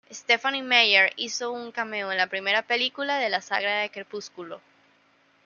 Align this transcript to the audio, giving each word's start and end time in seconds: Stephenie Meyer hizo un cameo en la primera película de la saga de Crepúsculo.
Stephenie 0.11 0.63
Meyer 0.63 1.11
hizo 1.15 1.51
un 1.51 1.71
cameo 1.71 2.11
en 2.11 2.17
la 2.17 2.25
primera 2.25 2.63
película 2.63 3.19
de 3.19 3.29
la 3.29 3.39
saga 3.39 3.81
de 3.81 3.91
Crepúsculo. 3.91 4.59